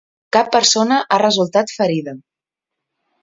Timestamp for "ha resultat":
1.01-1.73